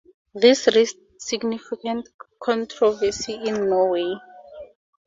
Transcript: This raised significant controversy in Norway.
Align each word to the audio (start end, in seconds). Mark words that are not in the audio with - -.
This 0.33 0.65
raised 0.73 0.97
significant 1.19 2.09
controversy 2.41 3.33
in 3.35 3.69
Norway. 3.69 4.15